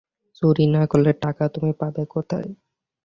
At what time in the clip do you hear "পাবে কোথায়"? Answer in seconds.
1.81-2.49